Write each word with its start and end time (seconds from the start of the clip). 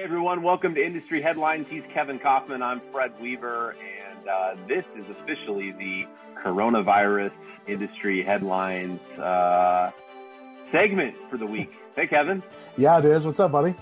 Hey 0.00 0.04
everyone, 0.04 0.42
welcome 0.42 0.74
to 0.76 0.82
Industry 0.82 1.20
Headlines. 1.20 1.66
He's 1.68 1.82
Kevin 1.92 2.18
Kauffman. 2.18 2.62
I'm 2.62 2.80
Fred 2.90 3.12
Weaver, 3.20 3.76
and 4.08 4.26
uh, 4.26 4.56
this 4.66 4.86
is 4.96 5.04
officially 5.10 5.72
the 5.72 6.06
coronavirus 6.42 7.32
industry 7.66 8.22
headlines 8.22 8.98
uh, 9.18 9.90
segment 10.72 11.14
for 11.28 11.36
the 11.36 11.44
week. 11.44 11.70
Hey 11.96 12.06
Kevin. 12.06 12.42
Yeah, 12.78 12.98
it 12.98 13.04
is. 13.04 13.26
What's 13.26 13.40
up, 13.40 13.52
buddy? 13.52 13.74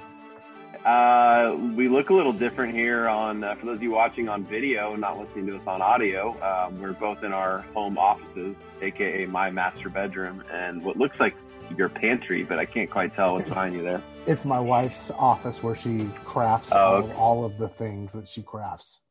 Uh, 0.84 1.56
we 1.76 1.88
look 1.88 2.10
a 2.10 2.14
little 2.14 2.32
different 2.32 2.72
here 2.74 3.08
on, 3.08 3.42
uh, 3.44 3.54
for 3.56 3.66
those 3.66 3.76
of 3.76 3.82
you 3.82 3.90
watching 3.90 4.28
on 4.28 4.44
video, 4.44 4.94
not 4.96 5.18
listening 5.18 5.46
to 5.46 5.56
us 5.56 5.66
on 5.66 5.82
audio. 5.82 6.30
Um, 6.42 6.80
we're 6.80 6.92
both 6.92 7.22
in 7.24 7.32
our 7.32 7.60
home 7.74 7.98
offices, 7.98 8.54
aka 8.80 9.26
my 9.26 9.50
master 9.50 9.88
bedroom, 9.88 10.42
and 10.52 10.82
what 10.82 10.96
looks 10.96 11.18
like 11.20 11.34
your 11.76 11.88
pantry, 11.88 12.44
but 12.44 12.58
I 12.58 12.64
can't 12.64 12.90
quite 12.90 13.14
tell 13.14 13.34
what's 13.34 13.48
behind 13.48 13.74
you 13.74 13.82
there. 13.82 14.00
It's 14.26 14.44
my 14.44 14.60
wife's 14.60 15.10
office 15.10 15.62
where 15.62 15.74
she 15.74 16.08
crafts 16.24 16.72
Oh, 16.72 16.78
all, 16.78 16.94
okay. 17.02 17.12
all 17.14 17.44
of 17.44 17.58
the 17.58 17.68
things 17.68 18.12
that 18.14 18.26
she 18.26 18.42
crafts. 18.42 19.02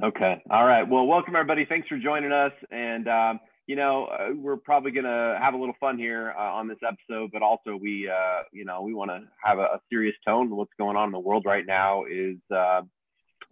Okay. 0.00 0.40
All 0.50 0.64
right. 0.64 0.88
Well, 0.88 1.06
welcome 1.06 1.34
everybody. 1.34 1.64
Thanks 1.64 1.88
for 1.88 1.98
joining 1.98 2.30
us. 2.30 2.52
And 2.70 3.08
um, 3.08 3.40
you 3.68 3.76
know, 3.76 4.06
uh, 4.06 4.28
we're 4.34 4.56
probably 4.56 4.90
gonna 4.92 5.38
have 5.38 5.52
a 5.52 5.58
little 5.58 5.74
fun 5.78 5.98
here 5.98 6.34
uh, 6.36 6.40
on 6.54 6.68
this 6.68 6.78
episode, 6.82 7.30
but 7.34 7.42
also 7.42 7.76
we, 7.76 8.08
uh, 8.08 8.40
you 8.50 8.64
know, 8.64 8.80
we 8.80 8.94
want 8.94 9.10
to 9.10 9.20
have 9.44 9.58
a, 9.58 9.64
a 9.64 9.80
serious 9.90 10.16
tone. 10.26 10.56
What's 10.56 10.72
going 10.78 10.96
on 10.96 11.08
in 11.08 11.12
the 11.12 11.18
world 11.18 11.44
right 11.44 11.66
now 11.66 12.04
is 12.10 12.38
uh, 12.50 12.80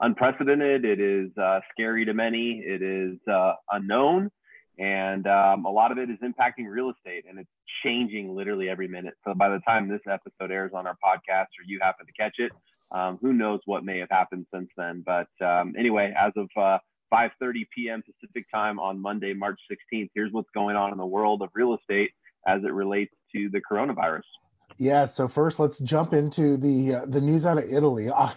unprecedented. 0.00 0.86
It 0.86 1.00
is 1.00 1.36
uh, 1.36 1.60
scary 1.70 2.06
to 2.06 2.14
many. 2.14 2.62
It 2.64 2.80
is 2.80 3.18
uh, 3.30 3.52
unknown, 3.70 4.30
and 4.78 5.26
um, 5.26 5.66
a 5.66 5.70
lot 5.70 5.92
of 5.92 5.98
it 5.98 6.08
is 6.08 6.16
impacting 6.22 6.66
real 6.66 6.90
estate, 6.90 7.26
and 7.28 7.38
it's 7.38 7.50
changing 7.84 8.34
literally 8.34 8.70
every 8.70 8.88
minute. 8.88 9.14
So 9.22 9.34
by 9.34 9.50
the 9.50 9.60
time 9.68 9.86
this 9.86 10.00
episode 10.10 10.50
airs 10.50 10.72
on 10.74 10.86
our 10.86 10.96
podcast, 11.04 11.52
or 11.60 11.66
you 11.66 11.78
happen 11.82 12.06
to 12.06 12.12
catch 12.12 12.36
it, 12.38 12.52
um, 12.90 13.18
who 13.20 13.34
knows 13.34 13.60
what 13.66 13.84
may 13.84 13.98
have 13.98 14.10
happened 14.10 14.46
since 14.50 14.70
then. 14.78 15.04
But 15.04 15.28
um, 15.44 15.74
anyway, 15.78 16.14
as 16.18 16.32
of 16.36 16.48
uh, 16.56 16.78
5:30 17.12 17.66
p.m. 17.74 18.02
Pacific 18.02 18.46
time 18.52 18.78
on 18.78 19.00
Monday, 19.00 19.32
March 19.32 19.60
16th, 19.70 20.10
here's 20.14 20.32
what's 20.32 20.50
going 20.54 20.76
on 20.76 20.92
in 20.92 20.98
the 20.98 21.06
world 21.06 21.42
of 21.42 21.50
real 21.54 21.74
estate 21.74 22.10
as 22.46 22.62
it 22.64 22.72
relates 22.72 23.12
to 23.34 23.48
the 23.50 23.60
coronavirus. 23.60 24.22
Yeah. 24.78 25.06
So 25.06 25.26
first, 25.28 25.58
let's 25.58 25.78
jump 25.78 26.12
into 26.12 26.56
the 26.56 26.96
uh, 26.96 27.06
the 27.06 27.20
news 27.20 27.46
out 27.46 27.58
of 27.58 27.64
Italy. 27.64 28.10
Uh, 28.16 28.32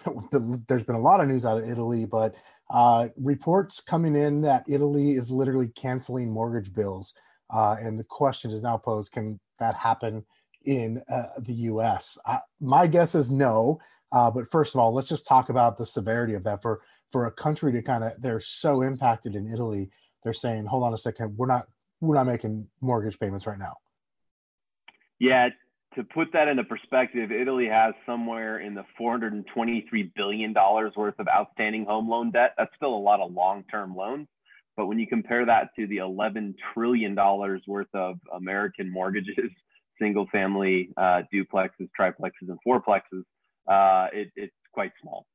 there's 0.67 0.83
been 0.83 0.95
a 0.95 1.01
lot 1.01 1.21
of 1.21 1.27
news 1.27 1.45
out 1.45 1.57
of 1.57 1.69
Italy, 1.69 2.05
but 2.05 2.35
uh, 2.69 3.09
reports 3.17 3.79
coming 3.81 4.15
in 4.15 4.41
that 4.41 4.63
Italy 4.67 5.11
is 5.11 5.31
literally 5.31 5.69
canceling 5.69 6.29
mortgage 6.29 6.73
bills, 6.73 7.15
uh, 7.53 7.75
and 7.79 7.99
the 7.99 8.03
question 8.03 8.51
is 8.51 8.63
now 8.63 8.77
posed: 8.77 9.11
Can 9.11 9.39
that 9.59 9.75
happen 9.75 10.23
in 10.65 11.01
uh, 11.11 11.39
the 11.39 11.53
U.S.? 11.53 12.17
Uh, 12.25 12.39
my 12.59 12.87
guess 12.87 13.15
is 13.15 13.31
no. 13.31 13.79
Uh, 14.11 14.31
but 14.31 14.49
first 14.49 14.73
of 14.73 14.79
all, 14.79 14.93
let's 14.93 15.09
just 15.09 15.27
talk 15.27 15.49
about 15.49 15.77
the 15.77 15.85
severity 15.85 16.33
of 16.33 16.43
that 16.43 16.61
for 16.61 16.81
for 17.09 17.25
a 17.25 17.31
country 17.31 17.71
to 17.71 17.81
kind 17.81 18.03
of 18.03 18.13
they're 18.21 18.39
so 18.39 18.81
impacted 18.81 19.35
in 19.35 19.51
Italy. 19.51 19.89
They're 20.23 20.33
saying, 20.33 20.65
"Hold 20.65 20.83
on 20.83 20.93
a 20.93 20.97
second, 20.97 21.37
we're 21.37 21.47
not 21.47 21.67
we're 22.01 22.15
not 22.15 22.27
making 22.27 22.67
mortgage 22.81 23.19
payments 23.19 23.45
right 23.45 23.59
now." 23.59 23.77
Yeah, 25.19 25.49
to 25.95 26.03
put 26.03 26.31
that 26.33 26.47
into 26.47 26.63
perspective, 26.63 27.31
Italy 27.31 27.67
has 27.67 27.93
somewhere 28.05 28.59
in 28.59 28.73
the 28.73 28.85
423 28.97 30.11
billion 30.15 30.53
dollars 30.53 30.93
worth 30.95 31.19
of 31.19 31.27
outstanding 31.27 31.85
home 31.85 32.09
loan 32.09 32.31
debt. 32.31 32.53
That's 32.57 32.71
still 32.75 32.93
a 32.93 32.95
lot 32.95 33.19
of 33.19 33.31
long-term 33.31 33.95
loans, 33.95 34.27
but 34.77 34.87
when 34.87 34.99
you 34.99 35.07
compare 35.07 35.45
that 35.45 35.69
to 35.77 35.87
the 35.87 35.97
11 35.97 36.55
trillion 36.73 37.15
dollars 37.15 37.61
worth 37.67 37.93
of 37.93 38.17
American 38.33 38.91
mortgages, 38.91 39.51
single-family 40.01 40.91
uh, 40.95 41.23
duplexes, 41.33 41.89
triplexes, 41.99 42.47
and 42.47 42.59
fourplexes, 42.65 43.23
uh, 43.69 44.07
it, 44.11 44.31
it's 44.35 44.53
quite 44.73 44.91
small. 45.01 45.25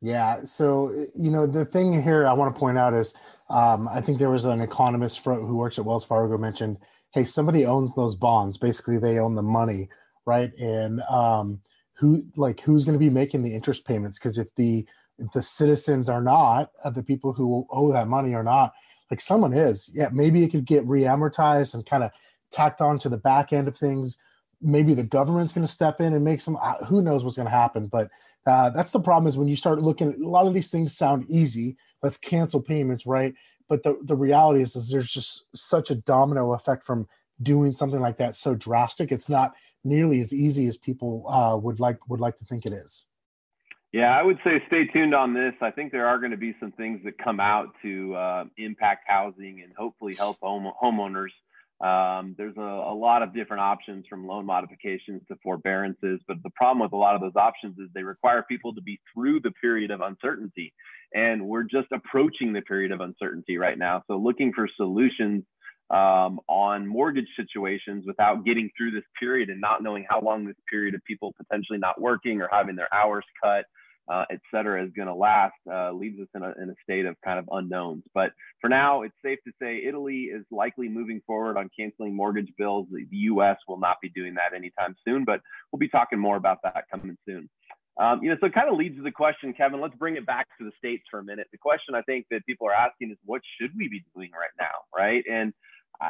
Yeah. 0.00 0.42
So, 0.42 0.90
you 1.14 1.30
know, 1.30 1.46
the 1.46 1.64
thing 1.64 2.02
here 2.02 2.26
I 2.26 2.34
want 2.34 2.54
to 2.54 2.58
point 2.58 2.76
out 2.76 2.92
is 2.92 3.14
um, 3.48 3.88
I 3.88 4.00
think 4.02 4.18
there 4.18 4.30
was 4.30 4.44
an 4.44 4.60
economist 4.60 5.24
who 5.24 5.56
works 5.56 5.78
at 5.78 5.84
Wells 5.86 6.04
Fargo 6.04 6.36
mentioned, 6.36 6.76
hey, 7.12 7.24
somebody 7.24 7.64
owns 7.64 7.94
those 7.94 8.14
bonds. 8.14 8.58
Basically, 8.58 8.98
they 8.98 9.18
own 9.18 9.34
the 9.34 9.42
money, 9.42 9.88
right? 10.26 10.52
And 10.58 11.00
um, 11.02 11.62
who, 11.94 12.22
like, 12.36 12.60
who's 12.60 12.84
going 12.84 12.98
to 12.98 13.04
be 13.04 13.08
making 13.08 13.42
the 13.42 13.54
interest 13.54 13.86
payments? 13.86 14.18
Because 14.18 14.36
if 14.36 14.54
the 14.56 14.86
if 15.18 15.30
the 15.30 15.42
citizens 15.42 16.08
are 16.10 16.20
not, 16.20 16.72
uh, 16.84 16.90
the 16.90 17.04
people 17.04 17.32
who 17.32 17.66
owe 17.70 17.92
that 17.92 18.08
money 18.08 18.34
are 18.34 18.42
not, 18.42 18.74
like, 19.10 19.20
someone 19.20 19.54
is. 19.54 19.90
Yeah, 19.94 20.08
maybe 20.12 20.42
it 20.42 20.50
could 20.50 20.66
get 20.66 20.84
re-amortized 20.86 21.72
and 21.72 21.86
kind 21.86 22.02
of 22.02 22.10
tacked 22.50 22.80
on 22.80 22.98
to 22.98 23.08
the 23.08 23.16
back 23.16 23.52
end 23.52 23.68
of 23.68 23.76
things. 23.76 24.18
Maybe 24.60 24.94
the 24.94 25.02
government's 25.02 25.52
going 25.52 25.66
to 25.66 25.72
step 25.72 26.00
in 26.00 26.14
and 26.14 26.24
make 26.24 26.40
some. 26.40 26.56
Uh, 26.60 26.84
who 26.84 27.02
knows 27.02 27.24
what's 27.24 27.36
going 27.36 27.46
to 27.46 27.54
happen? 27.54 27.86
But 27.86 28.10
uh, 28.46 28.70
that's 28.70 28.92
the 28.92 29.00
problem 29.00 29.28
is 29.28 29.38
when 29.38 29.48
you 29.48 29.56
start 29.56 29.82
looking 29.82 30.22
a 30.22 30.28
lot 30.28 30.46
of 30.46 30.54
these 30.54 30.70
things 30.70 30.96
sound 30.96 31.24
easy. 31.28 31.76
Let's 32.02 32.18
cancel 32.18 32.60
payments, 32.60 33.06
right? 33.06 33.34
But 33.68 33.82
the, 33.82 33.98
the 34.02 34.16
reality 34.16 34.60
is, 34.60 34.76
is 34.76 34.90
there's 34.90 35.10
just 35.10 35.56
such 35.56 35.90
a 35.90 35.94
domino 35.94 36.52
effect 36.52 36.84
from 36.84 37.08
doing 37.42 37.74
something 37.74 38.00
like 38.00 38.18
that 38.18 38.34
so 38.34 38.54
drastic. 38.54 39.10
It's 39.10 39.28
not 39.28 39.54
nearly 39.84 40.20
as 40.20 40.32
easy 40.32 40.66
as 40.66 40.76
people 40.76 41.24
uh, 41.28 41.56
would 41.56 41.80
like 41.80 42.08
would 42.08 42.20
like 42.20 42.36
to 42.38 42.44
think 42.44 42.66
it 42.66 42.72
is. 42.72 43.06
Yeah, 43.92 44.18
I 44.18 44.22
would 44.22 44.38
say 44.42 44.60
stay 44.66 44.86
tuned 44.86 45.14
on 45.14 45.34
this. 45.34 45.54
I 45.60 45.70
think 45.70 45.92
there 45.92 46.08
are 46.08 46.18
going 46.18 46.32
to 46.32 46.36
be 46.36 46.56
some 46.58 46.72
things 46.72 47.00
that 47.04 47.16
come 47.16 47.38
out 47.38 47.68
to 47.82 48.14
uh, 48.16 48.44
impact 48.56 49.04
housing 49.06 49.60
and 49.62 49.72
hopefully 49.76 50.16
help 50.16 50.38
home, 50.40 50.68
homeowners. 50.82 51.28
Um, 51.80 52.34
there's 52.38 52.56
a, 52.56 52.60
a 52.60 52.94
lot 52.94 53.22
of 53.22 53.34
different 53.34 53.60
options 53.60 54.06
from 54.08 54.26
loan 54.26 54.46
modifications 54.46 55.22
to 55.28 55.36
forbearances, 55.42 56.20
but 56.26 56.36
the 56.42 56.50
problem 56.50 56.80
with 56.80 56.92
a 56.92 56.96
lot 56.96 57.14
of 57.14 57.20
those 57.20 57.36
options 57.36 57.78
is 57.78 57.88
they 57.94 58.02
require 58.02 58.44
people 58.48 58.74
to 58.74 58.80
be 58.80 59.00
through 59.12 59.40
the 59.40 59.50
period 59.50 59.90
of 59.90 60.00
uncertainty. 60.00 60.72
And 61.14 61.46
we're 61.46 61.64
just 61.64 61.88
approaching 61.92 62.52
the 62.52 62.62
period 62.62 62.92
of 62.92 63.00
uncertainty 63.00 63.58
right 63.58 63.76
now. 63.76 64.02
So 64.06 64.16
looking 64.16 64.52
for 64.52 64.68
solutions 64.76 65.44
um, 65.90 66.40
on 66.48 66.86
mortgage 66.86 67.28
situations 67.36 68.04
without 68.06 68.44
getting 68.44 68.70
through 68.76 68.92
this 68.92 69.04
period 69.20 69.50
and 69.50 69.60
not 69.60 69.82
knowing 69.82 70.06
how 70.08 70.20
long 70.20 70.46
this 70.46 70.56
period 70.70 70.94
of 70.94 71.02
people 71.04 71.34
potentially 71.36 71.78
not 71.78 72.00
working 72.00 72.40
or 72.40 72.48
having 72.50 72.76
their 72.76 72.92
hours 72.92 73.24
cut, 73.42 73.66
uh, 74.08 74.24
et 74.30 74.40
cetera, 74.52 74.84
is 74.84 74.90
going 74.94 75.08
to 75.08 75.14
last 75.14 75.54
uh, 75.70 75.92
leaves 75.92 76.20
us 76.20 76.28
in 76.34 76.42
a, 76.42 76.52
in 76.62 76.70
a 76.70 76.74
state 76.82 77.06
of 77.06 77.16
kind 77.24 77.38
of 77.38 77.48
unknowns. 77.50 78.02
But 78.14 78.32
for 78.60 78.68
now, 78.68 79.02
it's 79.02 79.14
safe 79.24 79.38
to 79.46 79.52
say 79.60 79.82
Italy 79.86 80.24
is 80.24 80.44
likely 80.50 80.88
moving 80.88 81.22
forward 81.26 81.56
on 81.56 81.70
canceling 81.78 82.14
mortgage 82.14 82.52
bills. 82.58 82.86
The, 82.90 83.06
U.S. 83.10 83.56
will 83.66 83.78
not 83.78 83.96
be 84.02 84.10
doing 84.10 84.34
that 84.34 84.54
anytime 84.54 84.94
soon, 85.06 85.24
but 85.24 85.40
we'll 85.70 85.78
be 85.78 85.88
talking 85.88 86.18
more 86.18 86.36
about 86.36 86.58
that 86.64 86.84
coming 86.90 87.16
soon. 87.26 87.48
Um, 87.96 88.22
you 88.22 88.28
know, 88.28 88.36
so 88.40 88.46
it 88.46 88.54
kind 88.54 88.68
of 88.68 88.76
leads 88.76 88.96
to 88.96 89.02
the 89.02 89.12
question, 89.12 89.54
Kevin. 89.54 89.80
Let's 89.80 89.94
bring 89.94 90.16
it 90.16 90.26
back 90.26 90.48
to 90.58 90.64
the 90.64 90.72
states 90.76 91.04
for 91.10 91.20
a 91.20 91.24
minute. 91.24 91.46
The 91.52 91.58
question 91.58 91.94
I 91.94 92.02
think 92.02 92.26
that 92.30 92.44
people 92.44 92.66
are 92.66 92.74
asking 92.74 93.12
is, 93.12 93.18
what 93.24 93.40
should 93.58 93.70
we 93.76 93.88
be 93.88 94.04
doing 94.14 94.30
right 94.32 94.50
now, 94.58 94.74
right? 94.94 95.24
And 95.30 95.52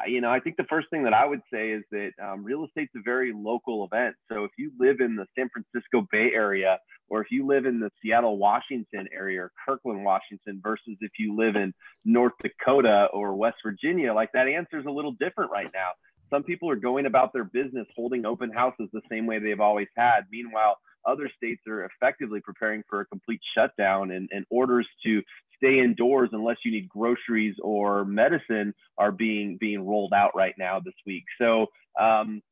you 0.07 0.21
know, 0.21 0.31
I 0.31 0.41
think 0.41 0.57
the 0.57 0.65
first 0.65 0.89
thing 0.91 1.05
that 1.05 1.15
I 1.15 1.25
would 1.27 1.43
say 1.53 1.71
is 1.71 1.83
that 1.91 2.11
um, 2.23 2.45
real 2.45 2.65
estate's 2.65 2.93
a 2.97 3.03
very 3.05 3.33
local 3.35 3.85
event. 3.85 4.17
So 4.33 4.45
if 4.45 4.51
you 4.59 4.73
live 4.79 5.01
in 5.01 5.17
the 5.17 5.27
San 5.37 5.49
Francisco 5.51 6.07
Bay 6.11 6.31
Area, 6.35 6.79
or 7.09 7.21
if 7.21 7.29
you 7.31 7.47
live 7.47 7.67
in 7.67 7.81
the 7.81 7.91
Seattle, 8.03 8.39
Washington 8.39 9.07
area, 9.13 9.43
or 9.43 9.53
Kirkland, 9.67 10.05
Washington, 10.05 10.61
versus 10.63 10.97
if 11.01 11.13
you 11.19 11.37
live 11.37 11.57
in 11.57 11.73
North 12.05 12.33
Dakota 12.43 13.09
or 13.13 13.35
West 13.37 13.59
Virginia, 13.63 14.15
like 14.15 14.31
that 14.33 14.49
answer 14.49 14.79
is 14.79 14.87
a 14.87 14.91
little 14.91 15.13
different 15.13 15.51
right 15.51 15.71
now. 15.75 15.91
Some 16.31 16.43
people 16.43 16.71
are 16.71 16.77
going 16.77 17.07
about 17.07 17.33
their 17.33 17.45
business 17.45 17.87
holding 17.95 18.25
open 18.25 18.51
houses 18.51 18.89
the 18.93 19.03
same 19.11 19.27
way 19.27 19.39
they've 19.39 19.61
always 19.61 19.89
had. 19.97 20.23
Meanwhile, 20.31 20.79
other 21.07 21.31
states 21.37 21.63
are 21.67 21.85
effectively 21.85 22.41
preparing 22.41 22.83
for 22.89 23.01
a 23.01 23.07
complete 23.07 23.41
shutdown 23.57 24.11
and, 24.11 24.29
and 24.33 24.45
orders 24.51 24.87
to 25.05 25.23
stay 25.57 25.81
indoors 25.81 26.31
unless 26.33 26.57
you 26.65 26.73
need 26.73 26.89
groceries 26.89 27.55
or 27.63 28.05
medicine 28.05 28.75
are 28.99 29.13
being 29.13 29.57
being 29.61 29.87
rolled 29.87 30.13
out 30.13 30.33
right 30.35 30.55
now 30.59 30.81
this 30.81 30.95
week. 31.07 31.25
So 31.41 31.67
um, 32.01 32.43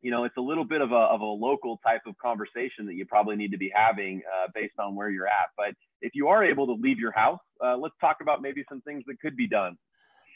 you 0.00 0.10
know, 0.10 0.24
it's 0.24 0.36
a 0.36 0.40
little 0.40 0.64
bit 0.64 0.80
of 0.80 0.92
a, 0.92 0.94
of 0.94 1.20
a 1.20 1.24
local 1.24 1.78
type 1.84 2.02
of 2.06 2.16
conversation 2.18 2.86
that 2.86 2.94
you 2.94 3.04
probably 3.04 3.36
need 3.36 3.52
to 3.52 3.58
be 3.58 3.70
having 3.74 4.22
uh, 4.26 4.48
based 4.54 4.74
on 4.78 4.94
where 4.94 5.10
you're 5.10 5.26
at. 5.26 5.50
But 5.56 5.74
if 6.00 6.12
you 6.14 6.28
are 6.28 6.44
able 6.44 6.66
to 6.66 6.72
leave 6.72 6.98
your 6.98 7.12
house, 7.12 7.40
uh, 7.64 7.76
let's 7.76 7.94
talk 8.00 8.18
about 8.20 8.42
maybe 8.42 8.64
some 8.68 8.80
things 8.82 9.04
that 9.06 9.20
could 9.20 9.36
be 9.36 9.46
done. 9.46 9.76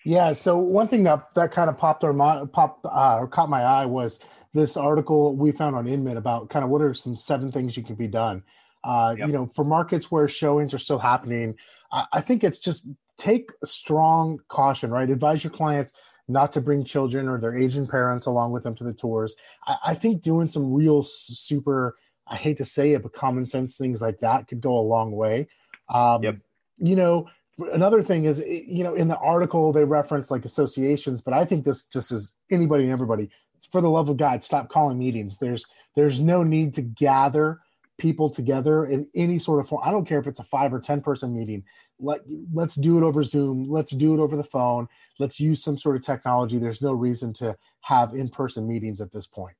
Yeah. 0.04 0.32
So 0.32 0.56
one 0.56 0.86
thing 0.86 1.02
that 1.04 1.34
that 1.34 1.50
kind 1.50 1.68
of 1.68 1.78
popped 1.78 2.04
mi- 2.04 2.46
popped 2.52 2.86
uh, 2.86 3.18
or 3.18 3.26
caught 3.26 3.48
my 3.48 3.62
eye 3.62 3.86
was 3.86 4.20
this 4.56 4.76
article 4.76 5.36
we 5.36 5.52
found 5.52 5.76
on 5.76 5.86
Inman 5.86 6.16
about 6.16 6.50
kind 6.50 6.64
of 6.64 6.70
what 6.70 6.82
are 6.82 6.94
some 6.94 7.14
seven 7.14 7.52
things 7.52 7.76
you 7.76 7.82
can 7.82 7.94
be 7.94 8.08
done. 8.08 8.42
Uh, 8.82 9.14
Yep. 9.18 9.28
You 9.28 9.32
know, 9.32 9.46
for 9.46 9.64
markets 9.64 10.10
where 10.10 10.28
showings 10.28 10.72
are 10.72 10.78
still 10.78 10.98
happening, 10.98 11.56
I, 11.92 12.06
I 12.14 12.20
think 12.20 12.44
it's 12.44 12.58
just 12.58 12.86
take 13.16 13.50
strong 13.64 14.38
caution, 14.48 14.90
right? 14.90 15.08
Advise 15.08 15.44
your 15.44 15.52
clients 15.52 15.92
not 16.28 16.52
to 16.52 16.60
bring 16.60 16.84
children 16.84 17.28
or 17.28 17.38
their 17.38 17.54
aging 17.54 17.86
parents 17.86 18.26
along 18.26 18.52
with 18.52 18.64
them 18.64 18.74
to 18.76 18.84
the 18.84 18.92
tours. 18.92 19.36
I, 19.66 19.76
I 19.86 19.94
think 19.94 20.22
doing 20.22 20.48
some 20.48 20.72
real 20.72 21.02
super, 21.02 21.96
I 22.26 22.36
hate 22.36 22.56
to 22.58 22.64
say 22.64 22.92
it, 22.92 23.02
but 23.02 23.12
common 23.12 23.46
sense 23.46 23.76
things 23.76 24.02
like 24.02 24.20
that 24.20 24.48
could 24.48 24.60
go 24.60 24.78
a 24.78 24.80
long 24.80 25.12
way. 25.12 25.48
Um, 25.88 26.22
Yep. 26.22 26.36
You 26.78 26.94
know, 26.94 27.28
another 27.58 28.02
thing 28.02 28.24
is 28.24 28.40
you 28.46 28.84
know 28.84 28.94
in 28.94 29.08
the 29.08 29.16
article 29.16 29.72
they 29.72 29.84
reference 29.84 30.30
like 30.30 30.44
associations 30.44 31.22
but 31.22 31.32
i 31.32 31.44
think 31.44 31.64
this 31.64 31.84
just 31.84 32.12
is 32.12 32.34
anybody 32.50 32.84
and 32.84 32.92
everybody 32.92 33.30
for 33.70 33.80
the 33.80 33.90
love 33.90 34.08
of 34.08 34.16
god 34.16 34.42
stop 34.42 34.68
calling 34.68 34.98
meetings 34.98 35.38
there's 35.38 35.66
there's 35.94 36.20
no 36.20 36.42
need 36.42 36.74
to 36.74 36.82
gather 36.82 37.60
people 37.98 38.28
together 38.28 38.86
in 38.86 39.08
any 39.14 39.38
sort 39.38 39.60
of 39.60 39.68
form. 39.68 39.82
I 39.84 39.90
don't 39.90 40.06
care 40.06 40.18
if 40.18 40.26
it's 40.26 40.40
a 40.40 40.44
five 40.44 40.72
or 40.72 40.80
10 40.80 41.00
person 41.00 41.34
meeting. 41.34 41.64
Let, 41.98 42.20
let's 42.52 42.74
do 42.74 42.98
it 42.98 43.02
over 43.02 43.22
Zoom. 43.22 43.70
Let's 43.70 43.92
do 43.92 44.14
it 44.14 44.20
over 44.20 44.36
the 44.36 44.44
phone. 44.44 44.86
Let's 45.18 45.40
use 45.40 45.62
some 45.62 45.78
sort 45.78 45.96
of 45.96 46.02
technology. 46.02 46.58
There's 46.58 46.82
no 46.82 46.92
reason 46.92 47.32
to 47.34 47.56
have 47.82 48.12
in 48.12 48.28
person 48.28 48.68
meetings 48.68 49.00
at 49.00 49.12
this 49.12 49.26
point. 49.26 49.56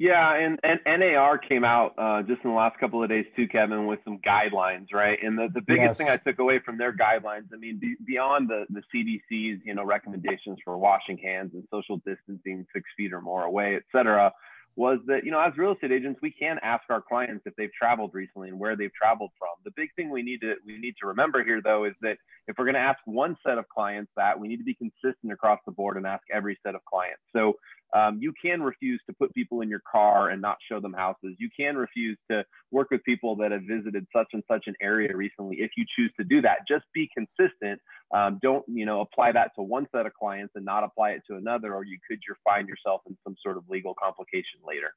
Yeah, 0.00 0.34
and, 0.34 0.58
and 0.64 0.80
NAR 0.86 1.36
came 1.36 1.62
out 1.62 1.92
uh, 1.98 2.22
just 2.22 2.42
in 2.42 2.48
the 2.48 2.56
last 2.56 2.80
couple 2.80 3.02
of 3.02 3.10
days 3.10 3.26
too, 3.36 3.46
Kevin, 3.46 3.86
with 3.86 3.98
some 4.02 4.18
guidelines, 4.26 4.94
right? 4.94 5.18
And 5.22 5.36
the, 5.36 5.48
the 5.52 5.60
biggest 5.60 5.84
yes. 5.84 5.98
thing 5.98 6.08
I 6.08 6.16
took 6.16 6.38
away 6.38 6.58
from 6.58 6.78
their 6.78 6.90
guidelines, 6.90 7.48
I 7.52 7.58
mean, 7.58 7.78
be, 7.78 7.96
beyond 8.06 8.48
the, 8.48 8.64
the 8.70 8.80
CDC's, 8.94 9.60
you 9.62 9.74
know, 9.74 9.84
recommendations 9.84 10.56
for 10.64 10.78
washing 10.78 11.18
hands 11.18 11.50
and 11.52 11.64
social 11.70 11.98
distancing 11.98 12.66
six 12.72 12.88
feet 12.96 13.12
or 13.12 13.20
more 13.20 13.44
away, 13.44 13.76
et 13.76 13.82
cetera, 13.92 14.32
was 14.76 14.98
that 15.06 15.24
you 15.24 15.30
know 15.30 15.40
as 15.40 15.52
real 15.56 15.72
estate 15.72 15.92
agents 15.92 16.20
we 16.22 16.30
can 16.30 16.56
ask 16.62 16.84
our 16.90 17.02
clients 17.02 17.42
if 17.44 17.54
they've 17.56 17.72
traveled 17.72 18.12
recently 18.14 18.48
and 18.48 18.58
where 18.58 18.76
they've 18.76 18.94
traveled 18.94 19.30
from 19.38 19.48
the 19.64 19.70
big 19.76 19.88
thing 19.96 20.10
we 20.10 20.22
need 20.22 20.40
to 20.40 20.54
we 20.64 20.78
need 20.78 20.94
to 21.00 21.08
remember 21.08 21.42
here 21.44 21.60
though 21.62 21.84
is 21.84 21.92
that 22.00 22.16
if 22.46 22.56
we're 22.56 22.64
going 22.64 22.74
to 22.74 22.80
ask 22.80 22.98
one 23.04 23.36
set 23.44 23.58
of 23.58 23.68
clients 23.68 24.10
that 24.16 24.38
we 24.38 24.48
need 24.48 24.58
to 24.58 24.64
be 24.64 24.74
consistent 24.74 25.32
across 25.32 25.58
the 25.66 25.72
board 25.72 25.96
and 25.96 26.06
ask 26.06 26.22
every 26.32 26.56
set 26.64 26.74
of 26.74 26.84
clients 26.84 27.20
so 27.32 27.54
um, 27.92 28.18
you 28.20 28.32
can 28.42 28.62
refuse 28.62 29.00
to 29.08 29.14
put 29.14 29.34
people 29.34 29.60
in 29.60 29.68
your 29.68 29.82
car 29.90 30.30
and 30.30 30.40
not 30.40 30.58
show 30.70 30.80
them 30.80 30.92
houses. 30.92 31.34
You 31.38 31.48
can 31.56 31.76
refuse 31.76 32.18
to 32.30 32.44
work 32.70 32.90
with 32.90 33.02
people 33.04 33.36
that 33.36 33.52
have 33.52 33.62
visited 33.62 34.06
such 34.14 34.28
and 34.32 34.42
such 34.48 34.64
an 34.66 34.74
area 34.80 35.14
recently 35.16 35.56
if 35.60 35.72
you 35.76 35.84
choose 35.96 36.12
to 36.18 36.24
do 36.24 36.40
that. 36.42 36.58
Just 36.68 36.84
be 36.94 37.08
consistent. 37.16 37.80
Um, 38.14 38.38
don't 38.42 38.64
you 38.68 38.86
know 38.86 39.00
apply 39.00 39.32
that 39.32 39.52
to 39.56 39.62
one 39.62 39.86
set 39.94 40.06
of 40.06 40.14
clients 40.14 40.52
and 40.54 40.64
not 40.64 40.84
apply 40.84 41.10
it 41.10 41.22
to 41.28 41.36
another, 41.36 41.74
or 41.74 41.84
you 41.84 41.98
could 42.08 42.18
you 42.26 42.34
find 42.44 42.68
yourself 42.68 43.02
in 43.08 43.16
some 43.24 43.36
sort 43.42 43.56
of 43.56 43.64
legal 43.68 43.94
complication 43.94 44.60
later. 44.66 44.92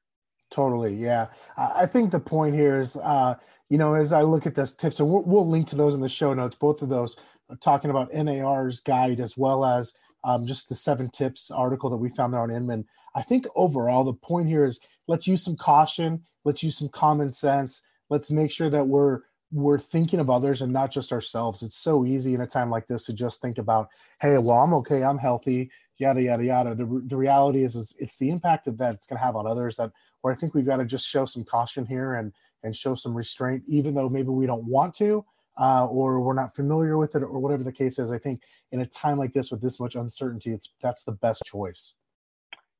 Totally, 0.50 0.94
yeah. 0.94 1.28
I 1.56 1.86
think 1.86 2.12
the 2.12 2.20
point 2.20 2.54
here 2.54 2.78
is, 2.78 2.96
uh, 2.96 3.34
you 3.68 3.78
know, 3.78 3.94
as 3.94 4.12
I 4.12 4.22
look 4.22 4.46
at 4.46 4.54
those 4.54 4.72
tips, 4.72 5.00
and 5.00 5.10
we'll, 5.10 5.22
we'll 5.22 5.48
link 5.48 5.66
to 5.68 5.76
those 5.76 5.96
in 5.96 6.00
the 6.00 6.08
show 6.08 6.32
notes, 6.32 6.54
both 6.54 6.80
of 6.80 6.88
those 6.88 7.16
talking 7.60 7.90
about 7.90 8.12
NAR's 8.12 8.78
guide 8.80 9.20
as 9.20 9.36
well 9.36 9.64
as 9.64 9.94
um, 10.24 10.46
just 10.46 10.68
the 10.68 10.74
seven 10.74 11.10
tips 11.10 11.50
article 11.50 11.90
that 11.90 11.96
we 11.96 12.08
found 12.08 12.32
there 12.32 12.40
on 12.40 12.50
Inman. 12.50 12.86
I 13.14 13.22
think 13.22 13.46
overall 13.54 14.04
the 14.04 14.14
point 14.14 14.48
here 14.48 14.64
is 14.64 14.80
let's 15.06 15.26
use 15.26 15.44
some 15.44 15.56
caution, 15.56 16.22
let's 16.44 16.62
use 16.62 16.76
some 16.76 16.88
common 16.88 17.30
sense, 17.30 17.82
let's 18.10 18.30
make 18.30 18.50
sure 18.50 18.70
that 18.70 18.86
we're 18.86 19.20
we're 19.52 19.78
thinking 19.78 20.18
of 20.18 20.30
others 20.30 20.62
and 20.62 20.72
not 20.72 20.90
just 20.90 21.12
ourselves. 21.12 21.62
It's 21.62 21.76
so 21.76 22.04
easy 22.04 22.34
in 22.34 22.40
a 22.40 22.46
time 22.46 22.70
like 22.70 22.88
this 22.88 23.06
to 23.06 23.12
just 23.12 23.40
think 23.40 23.58
about, 23.58 23.88
hey, 24.20 24.36
well, 24.38 24.58
I'm 24.58 24.74
okay, 24.74 25.04
I'm 25.04 25.18
healthy, 25.18 25.70
yada 25.98 26.20
yada 26.20 26.44
yada. 26.44 26.74
The, 26.74 27.02
the 27.06 27.16
reality 27.16 27.62
is, 27.62 27.76
is 27.76 27.94
it's 28.00 28.16
the 28.16 28.30
impact 28.30 28.66
of 28.66 28.78
that 28.78 28.94
it's 28.94 29.06
going 29.06 29.18
to 29.18 29.24
have 29.24 29.36
on 29.36 29.46
others 29.46 29.76
that 29.76 29.92
where 30.22 30.32
I 30.32 30.36
think 30.36 30.54
we've 30.54 30.66
got 30.66 30.78
to 30.78 30.84
just 30.84 31.06
show 31.06 31.24
some 31.24 31.44
caution 31.44 31.86
here 31.86 32.14
and 32.14 32.32
and 32.64 32.74
show 32.74 32.94
some 32.94 33.14
restraint, 33.14 33.62
even 33.68 33.94
though 33.94 34.08
maybe 34.08 34.30
we 34.30 34.46
don't 34.46 34.64
want 34.64 34.94
to 34.94 35.24
uh, 35.58 35.86
or 35.86 36.20
we're 36.20 36.34
not 36.34 36.54
familiar 36.54 36.98
with 36.98 37.14
it 37.14 37.22
or 37.22 37.38
whatever 37.38 37.62
the 37.62 37.72
case 37.72 37.98
is 37.98 38.10
i 38.10 38.18
think 38.18 38.42
in 38.72 38.80
a 38.80 38.86
time 38.86 39.18
like 39.18 39.32
this 39.32 39.50
with 39.50 39.60
this 39.60 39.78
much 39.80 39.94
uncertainty 39.94 40.52
it's 40.52 40.72
that's 40.82 41.02
the 41.04 41.12
best 41.12 41.42
choice 41.44 41.94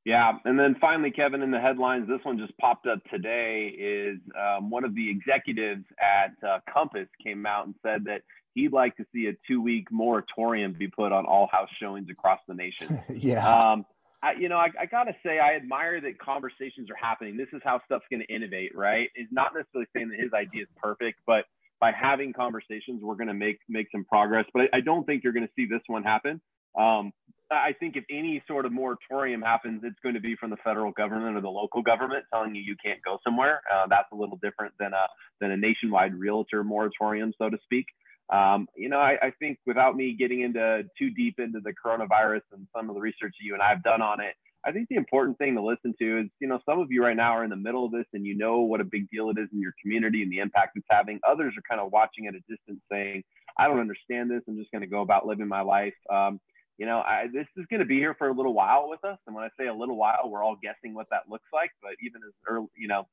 yeah 0.03 0.33
and 0.45 0.59
then 0.59 0.75
finally 0.79 1.11
kevin 1.11 1.41
in 1.41 1.51
the 1.51 1.59
headlines 1.59 2.07
this 2.07 2.19
one 2.23 2.37
just 2.37 2.55
popped 2.57 2.87
up 2.87 2.99
today 3.11 3.73
is 3.77 4.19
um, 4.39 4.69
one 4.69 4.83
of 4.83 4.93
the 4.95 5.09
executives 5.09 5.85
at 6.01 6.33
uh, 6.47 6.59
compass 6.71 7.07
came 7.23 7.45
out 7.45 7.65
and 7.65 7.75
said 7.83 8.03
that 8.05 8.21
he'd 8.53 8.73
like 8.73 8.95
to 8.97 9.05
see 9.13 9.27
a 9.27 9.33
two 9.47 9.61
week 9.61 9.91
moratorium 9.91 10.73
be 10.73 10.87
put 10.87 11.11
on 11.11 11.25
all 11.25 11.47
house 11.51 11.69
showings 11.79 12.07
across 12.09 12.39
the 12.47 12.53
nation 12.53 12.99
yeah 13.15 13.71
um, 13.71 13.85
I, 14.23 14.33
you 14.39 14.49
know, 14.49 14.57
I, 14.57 14.69
I, 14.79 14.85
gotta 14.87 15.15
say, 15.23 15.37
I 15.37 15.55
admire 15.55 16.01
that 16.01 16.17
conversations 16.17 16.89
are 16.89 16.95
happening. 16.95 17.37
This 17.37 17.49
is 17.53 17.61
how 17.63 17.79
stuff's 17.85 18.05
going 18.09 18.21
to 18.27 18.33
innovate, 18.33 18.75
right? 18.75 19.09
It's 19.13 19.31
not 19.31 19.53
necessarily 19.53 19.87
saying 19.95 20.09
that 20.09 20.19
his 20.19 20.33
idea 20.33 20.63
is 20.63 20.67
perfect, 20.81 21.19
but 21.27 21.45
by 21.79 21.91
having 21.91 22.33
conversations, 22.33 23.01
we're 23.01 23.15
going 23.15 23.27
to 23.27 23.33
make 23.33 23.59
make 23.69 23.87
some 23.91 24.05
progress. 24.05 24.45
But 24.53 24.63
I, 24.73 24.77
I 24.77 24.81
don't 24.81 25.05
think 25.05 25.23
you're 25.23 25.33
going 25.33 25.47
to 25.47 25.53
see 25.55 25.65
this 25.65 25.81
one 25.87 26.03
happen. 26.03 26.41
Um, 26.77 27.11
I 27.51 27.73
think 27.79 27.95
if 27.95 28.03
any 28.09 28.43
sort 28.47 28.65
of 28.65 28.71
moratorium 28.71 29.41
happens, 29.41 29.81
it's 29.83 29.99
going 30.01 30.15
to 30.15 30.21
be 30.21 30.35
from 30.35 30.49
the 30.49 30.57
federal 30.57 30.91
government 30.91 31.37
or 31.37 31.41
the 31.41 31.49
local 31.49 31.81
government 31.83 32.25
telling 32.33 32.55
you 32.55 32.61
you 32.61 32.75
can't 32.83 32.99
go 33.03 33.19
somewhere. 33.23 33.61
Uh, 33.71 33.85
that's 33.87 34.07
a 34.11 34.15
little 34.15 34.39
different 34.41 34.73
than 34.79 34.93
a 34.93 35.05
than 35.39 35.51
a 35.51 35.57
nationwide 35.57 36.15
realtor 36.15 36.63
moratorium, 36.63 37.33
so 37.37 37.49
to 37.49 37.57
speak. 37.63 37.85
Um, 38.33 38.67
you 38.75 38.89
know, 38.89 38.97
I, 38.97 39.17
I, 39.21 39.31
think 39.37 39.59
without 39.67 39.95
me 39.95 40.15
getting 40.17 40.41
into 40.41 40.81
too 40.97 41.11
deep 41.11 41.35
into 41.37 41.59
the 41.59 41.73
coronavirus 41.73 42.41
and 42.53 42.65
some 42.75 42.89
of 42.89 42.95
the 42.95 42.99
research 42.99 43.35
you 43.39 43.53
and 43.53 43.61
I 43.61 43.69
have 43.69 43.83
done 43.83 44.01
on 44.01 44.19
it, 44.19 44.33
I 44.65 44.71
think 44.71 44.89
the 44.89 44.95
important 44.95 45.37
thing 45.37 45.55
to 45.55 45.61
listen 45.61 45.93
to 45.99 46.19
is, 46.21 46.25
you 46.39 46.47
know, 46.47 46.59
some 46.65 46.79
of 46.79 46.91
you 46.91 47.03
right 47.03 47.15
now 47.15 47.31
are 47.31 47.43
in 47.43 47.51
the 47.51 47.55
middle 47.55 47.85
of 47.85 47.91
this 47.91 48.05
and 48.13 48.25
you 48.25 48.35
know 48.35 48.61
what 48.61 48.81
a 48.81 48.83
big 48.83 49.09
deal 49.11 49.29
it 49.29 49.37
is 49.37 49.47
in 49.53 49.61
your 49.61 49.73
community 49.81 50.23
and 50.23 50.31
the 50.31 50.39
impact 50.39 50.71
it's 50.75 50.87
having. 50.89 51.19
Others 51.27 51.53
are 51.57 51.61
kind 51.69 51.79
of 51.79 51.91
watching 51.91 52.25
at 52.27 52.33
a 52.33 52.39
distance 52.49 52.81
saying, 52.91 53.23
I 53.57 53.67
don't 53.67 53.79
understand 53.79 54.31
this. 54.31 54.41
I'm 54.47 54.57
just 54.57 54.71
going 54.71 54.81
to 54.81 54.87
go 54.87 55.01
about 55.01 55.27
living 55.27 55.47
my 55.47 55.61
life. 55.61 55.93
Um, 56.11 56.39
you 56.77 56.85
know, 56.85 56.97
I, 56.99 57.27
this 57.31 57.47
is 57.55 57.65
going 57.69 57.79
to 57.79 57.85
be 57.85 57.97
here 57.97 58.15
for 58.17 58.27
a 58.27 58.33
little 58.33 58.53
while 58.53 58.89
with 58.89 59.03
us. 59.05 59.17
And 59.27 59.35
when 59.35 59.45
I 59.45 59.49
say 59.57 59.67
a 59.67 59.73
little 59.73 59.97
while, 59.97 60.23
we're 60.25 60.43
all 60.43 60.57
guessing 60.61 60.93
what 60.93 61.07
that 61.11 61.29
looks 61.29 61.47
like. 61.53 61.69
But 61.81 61.91
even 62.01 62.21
as 62.27 62.33
early, 62.47 62.67
you 62.75 62.87
know, 62.87 63.07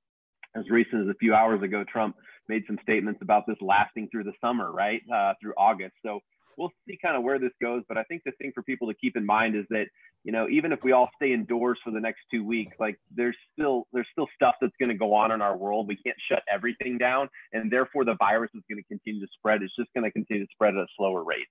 as 0.57 0.69
recent 0.71 1.03
as 1.03 1.09
a 1.09 1.19
few 1.19 1.35
hours 1.35 1.63
ago, 1.63 1.85
Trump 1.85 2.17
made 2.49 2.65
some 2.67 2.79
statements 2.83 3.21
about 3.23 3.47
this 3.47 3.57
lasting 3.61 4.09
through 4.11 4.25
the 4.25 4.33
summer, 4.41 4.73
right? 4.73 5.01
Uh, 5.13 5.35
through 5.41 5.53
August. 5.57 5.95
So 6.05 6.21
we'll 6.57 6.73
see 6.87 6.99
kind 7.01 7.17
of 7.17 7.23
where 7.23 7.39
this 7.39 7.53
goes. 7.61 7.83
But 7.89 7.99
I 7.99 8.05
think 8.05 8.23
the 8.25 8.33
thing 8.33 8.53
for 8.55 8.63
people 8.63 8.89
to 8.89 8.95
keep 8.95 9.17
in 9.17 9.25
mind 9.25 9.57
is 9.57 9.65
that, 9.71 9.87
you 10.25 10.33
know, 10.33 10.49
even 10.49 10.73
if 10.73 10.81
we 10.83 10.93
all 10.93 11.11
stay 11.17 11.33
indoors 11.33 11.79
for 11.85 11.91
the 11.91 12.01
next 12.01 12.21
two 12.31 12.45
weeks, 12.45 12.77
like 12.79 12.99
there's 13.15 13.37
still 13.53 13.87
there's 13.93 14.07
still 14.13 14.29
stuff 14.35 14.55
that's 14.61 14.75
going 14.79 14.91
to 14.91 14.97
go 14.97 15.15
on 15.15 15.33
in 15.33 15.43
our 15.43 15.57
world. 15.57 15.89
We 15.89 15.97
can't 15.97 16.17
shut 16.31 16.43
everything 16.53 16.99
down, 16.99 17.29
and 17.53 17.71
therefore 17.71 18.05
the 18.05 18.17
virus 18.19 18.51
is 18.55 18.63
going 18.69 18.83
to 18.83 18.89
continue 18.89 19.21
to 19.21 19.31
spread. 19.37 19.63
It's 19.63 19.75
just 19.77 19.93
going 19.95 20.05
to 20.05 20.11
continue 20.11 20.45
to 20.45 20.53
spread 20.53 20.75
at 20.75 20.81
a 20.81 20.87
slower 20.97 21.25
rate. 21.25 21.49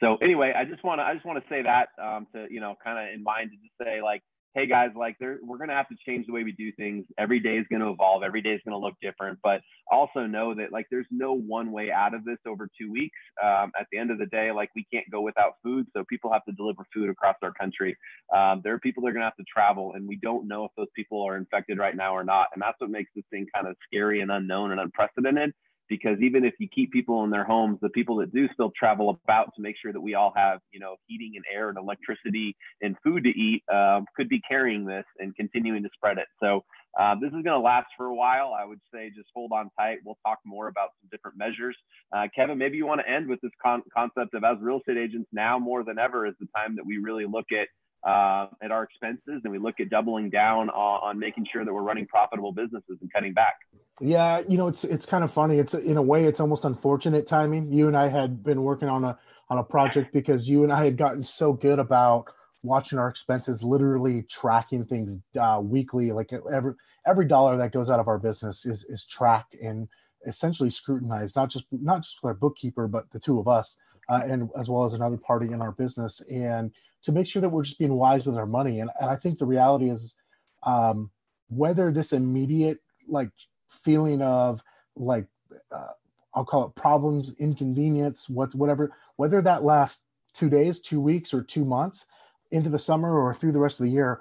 So 0.00 0.16
anyway, 0.22 0.54
I 0.56 0.64
just 0.64 0.82
want 0.82 1.00
to 1.00 1.04
I 1.04 1.14
just 1.14 1.26
want 1.26 1.42
to 1.42 1.48
say 1.48 1.62
that 1.62 1.88
um, 2.02 2.26
to 2.34 2.46
you 2.50 2.60
know 2.60 2.74
kind 2.82 2.98
of 2.98 3.14
in 3.14 3.22
mind 3.22 3.50
to 3.50 3.56
just 3.56 3.74
say 3.82 4.00
like 4.02 4.22
hey 4.54 4.66
guys, 4.66 4.90
like 4.96 5.16
we're 5.20 5.58
going 5.58 5.68
to 5.68 5.74
have 5.74 5.88
to 5.88 5.94
change 6.04 6.26
the 6.26 6.32
way 6.32 6.42
we 6.42 6.52
do 6.52 6.72
things. 6.72 7.06
Every 7.18 7.38
day 7.38 7.56
is 7.56 7.66
going 7.70 7.82
to 7.82 7.90
evolve. 7.90 8.24
Every 8.24 8.42
day 8.42 8.50
is 8.50 8.60
going 8.66 8.78
to 8.78 8.84
look 8.84 8.94
different. 9.00 9.38
But 9.44 9.60
also 9.90 10.26
know 10.26 10.54
that 10.54 10.72
like 10.72 10.86
there's 10.90 11.06
no 11.10 11.34
one 11.34 11.70
way 11.70 11.92
out 11.92 12.14
of 12.14 12.24
this 12.24 12.38
over 12.46 12.68
two 12.78 12.90
weeks. 12.90 13.16
Um, 13.42 13.70
at 13.78 13.86
the 13.92 13.98
end 13.98 14.10
of 14.10 14.18
the 14.18 14.26
day, 14.26 14.50
like 14.50 14.70
we 14.74 14.86
can't 14.92 15.08
go 15.10 15.20
without 15.20 15.54
food. 15.62 15.86
So 15.96 16.04
people 16.08 16.32
have 16.32 16.44
to 16.46 16.52
deliver 16.52 16.84
food 16.92 17.10
across 17.10 17.36
our 17.42 17.52
country. 17.52 17.96
Um, 18.34 18.60
there 18.64 18.74
are 18.74 18.80
people 18.80 19.02
that 19.02 19.10
are 19.10 19.12
going 19.12 19.22
to 19.22 19.26
have 19.26 19.36
to 19.36 19.44
travel, 19.52 19.92
and 19.94 20.08
we 20.08 20.16
don't 20.16 20.48
know 20.48 20.64
if 20.64 20.72
those 20.76 20.88
people 20.96 21.22
are 21.22 21.36
infected 21.36 21.78
right 21.78 21.94
now 21.94 22.14
or 22.14 22.24
not. 22.24 22.48
And 22.52 22.60
that's 22.60 22.80
what 22.80 22.90
makes 22.90 23.10
this 23.14 23.24
thing 23.30 23.46
kind 23.54 23.68
of 23.68 23.76
scary 23.86 24.20
and 24.20 24.32
unknown 24.32 24.72
and 24.72 24.80
unprecedented 24.80 25.52
because 25.90 26.16
even 26.22 26.44
if 26.44 26.54
you 26.58 26.68
keep 26.68 26.92
people 26.92 27.24
in 27.24 27.30
their 27.30 27.44
homes, 27.44 27.78
the 27.82 27.90
people 27.90 28.16
that 28.16 28.32
do 28.32 28.48
still 28.54 28.72
travel 28.78 29.10
about 29.10 29.52
to 29.56 29.60
make 29.60 29.74
sure 29.82 29.92
that 29.92 30.00
we 30.00 30.14
all 30.14 30.32
have, 30.34 30.60
you 30.72 30.80
know, 30.80 30.96
heating 31.08 31.32
and 31.34 31.44
air 31.52 31.68
and 31.68 31.76
electricity 31.76 32.56
and 32.80 32.96
food 33.04 33.24
to 33.24 33.30
eat 33.30 33.62
um, 33.70 34.06
could 34.16 34.28
be 34.28 34.40
carrying 34.48 34.86
this 34.86 35.04
and 35.18 35.34
continuing 35.36 35.82
to 35.82 35.90
spread 35.92 36.16
it. 36.16 36.28
So 36.40 36.64
uh, 36.98 37.16
this 37.16 37.28
is 37.28 37.42
going 37.42 37.44
to 37.44 37.58
last 37.58 37.88
for 37.96 38.06
a 38.06 38.14
while. 38.14 38.54
I 38.58 38.64
would 38.64 38.80
say 38.94 39.10
just 39.10 39.28
hold 39.34 39.50
on 39.52 39.68
tight. 39.78 39.98
We'll 40.04 40.18
talk 40.24 40.38
more 40.46 40.68
about 40.68 40.90
some 41.00 41.08
different 41.10 41.36
measures. 41.36 41.76
Uh, 42.16 42.28
Kevin, 42.34 42.56
maybe 42.56 42.76
you 42.76 42.86
want 42.86 43.00
to 43.00 43.10
end 43.10 43.28
with 43.28 43.40
this 43.40 43.52
con- 43.62 43.82
concept 43.94 44.34
of 44.34 44.44
as 44.44 44.56
real 44.60 44.78
estate 44.78 44.96
agents 44.96 45.28
now 45.32 45.58
more 45.58 45.84
than 45.84 45.98
ever 45.98 46.26
is 46.26 46.34
the 46.40 46.46
time 46.56 46.76
that 46.76 46.86
we 46.86 46.98
really 46.98 47.26
look 47.26 47.46
at 47.52 47.68
uh, 48.02 48.46
at 48.62 48.70
our 48.70 48.84
expenses 48.84 49.42
and 49.44 49.52
we 49.52 49.58
look 49.58 49.78
at 49.78 49.90
doubling 49.90 50.30
down 50.30 50.70
on, 50.70 51.00
on, 51.02 51.18
making 51.18 51.46
sure 51.52 51.64
that 51.64 51.72
we're 51.72 51.82
running 51.82 52.06
profitable 52.06 52.50
businesses 52.50 52.96
and 53.00 53.12
cutting 53.12 53.34
back. 53.34 53.56
Yeah, 54.00 54.42
you 54.48 54.56
know, 54.56 54.66
it's 54.66 54.82
it's 54.84 55.04
kind 55.04 55.22
of 55.22 55.32
funny. 55.32 55.58
It's 55.58 55.74
in 55.74 55.98
a 55.98 56.02
way, 56.02 56.24
it's 56.24 56.40
almost 56.40 56.64
unfortunate 56.64 57.26
timing. 57.26 57.70
You 57.72 57.86
and 57.86 57.96
I 57.96 58.08
had 58.08 58.42
been 58.42 58.62
working 58.62 58.88
on 58.88 59.04
a 59.04 59.18
on 59.50 59.58
a 59.58 59.64
project 59.64 60.12
because 60.12 60.48
you 60.48 60.64
and 60.64 60.72
I 60.72 60.84
had 60.84 60.96
gotten 60.96 61.22
so 61.22 61.52
good 61.52 61.78
about 61.78 62.26
watching 62.62 62.98
our 62.98 63.08
expenses, 63.08 63.62
literally 63.62 64.22
tracking 64.22 64.84
things 64.84 65.20
uh, 65.38 65.60
weekly. 65.62 66.12
Like 66.12 66.32
every 66.32 66.74
every 67.06 67.26
dollar 67.26 67.58
that 67.58 67.72
goes 67.72 67.90
out 67.90 68.00
of 68.00 68.08
our 68.08 68.18
business 68.18 68.64
is 68.64 68.84
is 68.84 69.04
tracked 69.04 69.54
and 69.54 69.88
essentially 70.26 70.70
scrutinized, 70.70 71.36
not 71.36 71.50
just 71.50 71.66
not 71.70 72.02
just 72.02 72.22
with 72.22 72.28
our 72.28 72.34
bookkeeper, 72.34 72.88
but 72.88 73.10
the 73.10 73.20
two 73.20 73.38
of 73.38 73.48
us, 73.48 73.76
uh, 74.08 74.22
and 74.24 74.48
as 74.58 74.70
well 74.70 74.84
as 74.84 74.94
another 74.94 75.18
party 75.18 75.52
in 75.52 75.60
our 75.60 75.72
business. 75.72 76.22
And 76.30 76.72
to 77.02 77.12
make 77.12 77.26
sure 77.26 77.42
that 77.42 77.50
we're 77.50 77.64
just 77.64 77.78
being 77.78 77.94
wise 77.94 78.26
with 78.26 78.36
our 78.36 78.46
money. 78.46 78.80
And, 78.80 78.90
and 78.98 79.10
I 79.10 79.16
think 79.16 79.38
the 79.38 79.46
reality 79.46 79.90
is 79.90 80.16
um, 80.62 81.10
whether 81.48 81.90
this 81.90 82.12
immediate 82.12 82.78
like 83.08 83.30
feeling 83.70 84.22
of 84.22 84.62
like 84.96 85.26
uh, 85.72 85.88
I'll 86.34 86.44
call 86.44 86.66
it 86.66 86.74
problems, 86.74 87.34
inconvenience, 87.38 88.28
what's 88.28 88.54
whatever, 88.54 88.92
whether 89.16 89.42
that 89.42 89.64
lasts 89.64 90.02
two 90.32 90.48
days, 90.48 90.80
two 90.80 91.00
weeks, 91.00 91.34
or 91.34 91.42
two 91.42 91.64
months 91.64 92.06
into 92.50 92.70
the 92.70 92.78
summer 92.78 93.18
or 93.18 93.34
through 93.34 93.52
the 93.52 93.60
rest 93.60 93.80
of 93.80 93.86
the 93.86 93.92
year, 93.92 94.20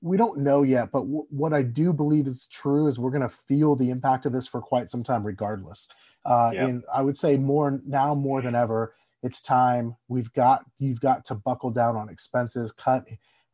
we 0.00 0.16
don't 0.16 0.38
know 0.38 0.62
yet. 0.62 0.90
But 0.90 1.00
w- 1.00 1.26
what 1.30 1.52
I 1.52 1.62
do 1.62 1.92
believe 1.92 2.26
is 2.26 2.46
true 2.46 2.86
is 2.86 2.98
we're 2.98 3.10
going 3.10 3.22
to 3.22 3.28
feel 3.28 3.76
the 3.76 3.90
impact 3.90 4.26
of 4.26 4.32
this 4.32 4.46
for 4.46 4.60
quite 4.60 4.90
some 4.90 5.02
time, 5.02 5.24
regardless. 5.24 5.88
Uh, 6.24 6.50
yeah. 6.52 6.66
And 6.66 6.84
I 6.92 7.02
would 7.02 7.16
say 7.16 7.36
more 7.36 7.80
now 7.86 8.14
more 8.14 8.42
than 8.42 8.54
ever, 8.54 8.94
it's 9.22 9.40
time 9.40 9.96
we've 10.08 10.32
got 10.32 10.64
you've 10.78 11.00
got 11.00 11.24
to 11.26 11.34
buckle 11.34 11.70
down 11.70 11.96
on 11.96 12.08
expenses 12.08 12.72
cut 12.72 13.06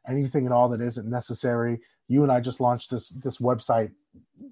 anything 0.07 0.47
at 0.47 0.53
all 0.53 0.69
that 0.69 0.81
isn't 0.81 1.09
necessary 1.09 1.81
you 2.09 2.23
and 2.23 2.31
i 2.31 2.41
just 2.41 2.61
launched 2.61 2.91
this 2.91 3.11
this 3.11 3.39
website 3.39 3.93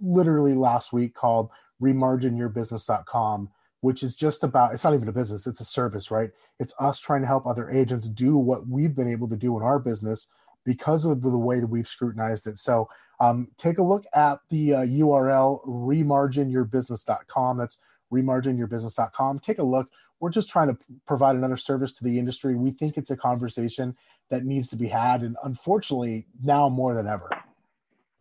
literally 0.00 0.54
last 0.54 0.92
week 0.92 1.14
called 1.14 1.50
remarginyourbusiness.com 1.80 3.50
which 3.84 4.02
is 4.02 4.16
just 4.16 4.42
about 4.42 4.72
it's 4.72 4.82
not 4.82 4.94
even 4.94 5.08
a 5.08 5.12
business 5.12 5.46
it's 5.46 5.60
a 5.60 5.64
service 5.64 6.10
right? 6.10 6.30
It's 6.58 6.74
us 6.80 7.00
trying 7.00 7.20
to 7.20 7.26
help 7.26 7.46
other 7.46 7.68
agents 7.68 8.08
do 8.08 8.38
what 8.38 8.66
we've 8.66 8.94
been 8.94 9.10
able 9.10 9.28
to 9.28 9.36
do 9.36 9.56
in 9.58 9.62
our 9.62 9.78
business 9.78 10.28
because 10.64 11.04
of 11.04 11.20
the 11.20 11.36
way 11.36 11.60
that 11.60 11.66
we've 11.66 11.86
scrutinized 11.86 12.46
it. 12.46 12.56
So 12.56 12.88
um, 13.20 13.48
take 13.58 13.76
a 13.76 13.82
look 13.82 14.06
at 14.14 14.38
the 14.48 14.72
uh, 14.72 14.80
url 14.80 15.66
remarginyourbusiness.com 15.66 17.58
that's 17.58 17.78
remarginyourbusiness.com 18.10 19.38
take 19.40 19.58
a 19.58 19.62
look. 19.62 19.90
We're 20.18 20.30
just 20.30 20.48
trying 20.48 20.68
to 20.68 20.78
provide 21.06 21.36
another 21.36 21.58
service 21.58 21.92
to 21.92 22.04
the 22.04 22.18
industry. 22.18 22.54
We 22.54 22.70
think 22.70 22.96
it's 22.96 23.10
a 23.10 23.16
conversation 23.18 23.96
that 24.30 24.46
needs 24.46 24.68
to 24.68 24.76
be 24.76 24.88
had 24.88 25.20
and 25.20 25.36
unfortunately 25.44 26.26
now 26.42 26.70
more 26.70 26.94
than 26.94 27.06
ever. 27.06 27.28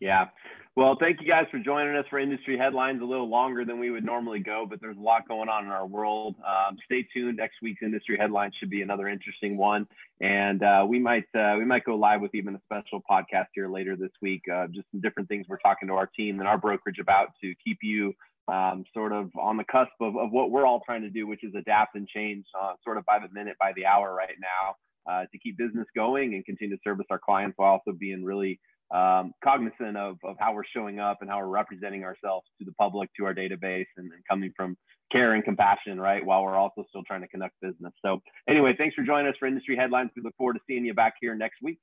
Yeah 0.01 0.27
well, 0.75 0.97
thank 0.99 1.21
you 1.21 1.27
guys 1.27 1.45
for 1.51 1.59
joining 1.59 1.95
us 1.95 2.05
for 2.09 2.17
industry 2.17 2.57
headlines. 2.57 2.99
A 3.03 3.05
little 3.05 3.29
longer 3.29 3.63
than 3.63 3.79
we 3.79 3.91
would 3.91 4.03
normally 4.03 4.39
go, 4.39 4.65
but 4.67 4.81
there's 4.81 4.97
a 4.97 4.99
lot 4.99 5.27
going 5.27 5.47
on 5.47 5.65
in 5.65 5.71
our 5.71 5.85
world. 5.85 6.35
Um, 6.39 6.77
stay 6.85 7.07
tuned. 7.13 7.37
Next 7.37 7.57
week's 7.61 7.83
industry 7.83 8.17
headlines 8.19 8.55
should 8.59 8.71
be 8.71 8.81
another 8.81 9.07
interesting 9.07 9.55
one, 9.55 9.87
and 10.19 10.63
uh, 10.63 10.83
we 10.87 10.97
might 10.97 11.27
uh, 11.37 11.55
we 11.59 11.65
might 11.65 11.85
go 11.85 11.95
live 11.95 12.21
with 12.21 12.33
even 12.33 12.55
a 12.55 12.61
special 12.65 13.03
podcast 13.07 13.47
here 13.53 13.69
later 13.69 13.95
this 13.95 14.09
week. 14.19 14.41
Uh, 14.51 14.65
just 14.65 14.87
some 14.91 14.99
different 15.01 15.29
things 15.29 15.45
we're 15.47 15.59
talking 15.59 15.87
to 15.89 15.93
our 15.93 16.07
team 16.07 16.39
and 16.39 16.47
our 16.47 16.57
brokerage 16.57 16.97
about 16.97 17.27
to 17.41 17.53
keep 17.63 17.77
you 17.83 18.11
um, 18.47 18.83
sort 18.95 19.13
of 19.13 19.29
on 19.39 19.57
the 19.57 19.63
cusp 19.65 19.91
of, 20.01 20.17
of 20.17 20.31
what 20.31 20.49
we're 20.49 20.65
all 20.65 20.81
trying 20.83 21.03
to 21.03 21.09
do, 21.11 21.27
which 21.27 21.43
is 21.43 21.53
adapt 21.53 21.95
and 21.95 22.07
change, 22.07 22.45
uh, 22.59 22.73
sort 22.83 22.97
of 22.97 23.05
by 23.05 23.19
the 23.19 23.31
minute, 23.31 23.57
by 23.59 23.73
the 23.75 23.85
hour 23.85 24.11
right 24.13 24.37
now. 24.41 24.75
Uh, 25.05 25.25
to 25.33 25.37
keep 25.37 25.57
business 25.57 25.85
going 25.93 26.33
and 26.33 26.45
continue 26.45 26.77
to 26.77 26.81
service 26.81 27.05
our 27.09 27.19
clients 27.19 27.57
while 27.57 27.73
also 27.73 27.91
being 27.91 28.23
really 28.23 28.57
um, 28.93 29.33
cognizant 29.43 29.97
of, 29.97 30.17
of 30.23 30.35
how 30.39 30.53
we're 30.53 30.63
showing 30.75 30.99
up 30.99 31.17
and 31.21 31.29
how 31.29 31.39
we're 31.39 31.47
representing 31.47 32.03
ourselves 32.03 32.45
to 32.59 32.65
the 32.65 32.71
public, 32.73 33.09
to 33.17 33.25
our 33.25 33.33
database, 33.33 33.87
and, 33.97 34.11
and 34.11 34.23
coming 34.29 34.53
from 34.55 34.77
care 35.11 35.33
and 35.33 35.43
compassion, 35.43 35.99
right? 35.99 36.23
While 36.23 36.43
we're 36.43 36.55
also 36.55 36.85
still 36.89 37.03
trying 37.03 37.21
to 37.21 37.27
connect 37.27 37.59
business. 37.61 37.91
So, 38.03 38.21
anyway, 38.47 38.75
thanks 38.77 38.95
for 38.95 39.03
joining 39.03 39.27
us 39.27 39.35
for 39.39 39.47
Industry 39.47 39.75
Headlines. 39.75 40.11
We 40.15 40.21
look 40.21 40.35
forward 40.37 40.53
to 40.53 40.59
seeing 40.67 40.85
you 40.85 40.93
back 40.93 41.15
here 41.19 41.35
next 41.35 41.57
week. 41.61 41.79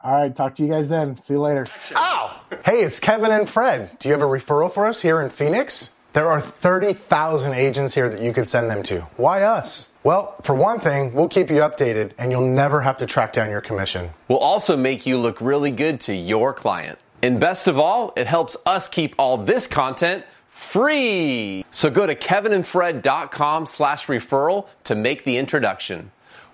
All 0.00 0.12
right, 0.12 0.34
talk 0.34 0.54
to 0.56 0.62
you 0.62 0.68
guys 0.68 0.88
then. 0.88 1.20
See 1.20 1.34
you 1.34 1.40
later. 1.40 1.66
Oh, 1.94 2.40
hey, 2.64 2.82
it's 2.82 3.00
Kevin 3.00 3.32
and 3.32 3.48
Fred. 3.48 3.98
Do 3.98 4.08
you 4.08 4.12
have 4.12 4.22
a 4.22 4.26
referral 4.26 4.70
for 4.70 4.86
us 4.86 5.02
here 5.02 5.20
in 5.20 5.30
Phoenix? 5.30 5.90
There 6.12 6.30
are 6.30 6.40
30,000 6.40 7.52
agents 7.52 7.94
here 7.94 8.08
that 8.08 8.20
you 8.20 8.32
could 8.32 8.48
send 8.48 8.70
them 8.70 8.82
to. 8.84 9.00
Why 9.16 9.42
us? 9.42 9.92
Well, 10.08 10.36
for 10.40 10.54
one 10.54 10.80
thing, 10.80 11.12
we'll 11.12 11.28
keep 11.28 11.50
you 11.50 11.56
updated 11.56 12.12
and 12.16 12.32
you'll 12.32 12.40
never 12.48 12.80
have 12.80 12.96
to 12.96 13.04
track 13.04 13.34
down 13.34 13.50
your 13.50 13.60
commission. 13.60 14.08
We'll 14.26 14.38
also 14.38 14.74
make 14.74 15.04
you 15.04 15.18
look 15.18 15.38
really 15.38 15.70
good 15.70 16.00
to 16.06 16.14
your 16.14 16.54
client. 16.54 16.98
And 17.22 17.38
best 17.38 17.68
of 17.68 17.78
all, 17.78 18.14
it 18.16 18.26
helps 18.26 18.56
us 18.64 18.88
keep 18.88 19.14
all 19.18 19.36
this 19.36 19.66
content 19.66 20.24
free. 20.48 21.62
So 21.70 21.90
go 21.90 22.06
to 22.06 22.14
kevinandfred.com 22.14 23.66
slash 23.66 24.06
referral 24.06 24.68
to 24.84 24.94
make 24.94 25.24
the 25.24 25.36
introduction. 25.36 26.10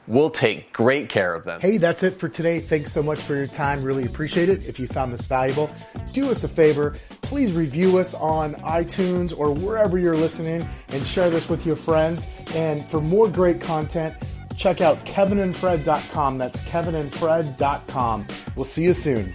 We'll 0.06 0.30
take 0.30 0.72
great 0.72 1.08
care 1.08 1.34
of 1.34 1.44
them. 1.44 1.60
Hey, 1.60 1.78
that's 1.78 2.02
it 2.02 2.18
for 2.18 2.28
today. 2.28 2.60
Thanks 2.60 2.92
so 2.92 3.02
much 3.02 3.18
for 3.20 3.34
your 3.34 3.46
time. 3.46 3.82
Really 3.82 4.04
appreciate 4.04 4.48
it. 4.48 4.66
If 4.66 4.78
you 4.78 4.86
found 4.86 5.12
this 5.12 5.26
valuable, 5.26 5.70
do 6.12 6.30
us 6.30 6.44
a 6.44 6.48
favor. 6.48 6.94
Please 7.22 7.52
review 7.52 7.98
us 7.98 8.14
on 8.14 8.54
iTunes 8.54 9.36
or 9.36 9.52
wherever 9.52 9.98
you're 9.98 10.16
listening 10.16 10.68
and 10.88 11.06
share 11.06 11.30
this 11.30 11.48
with 11.48 11.64
your 11.64 11.76
friends. 11.76 12.26
And 12.54 12.84
for 12.84 13.00
more 13.00 13.28
great 13.28 13.60
content, 13.60 14.14
check 14.56 14.80
out 14.80 15.04
kevinandfred.com. 15.06 16.38
That's 16.38 16.60
kevinandfred.com. 16.62 18.26
We'll 18.56 18.64
see 18.64 18.84
you 18.84 18.92
soon. 18.92 19.32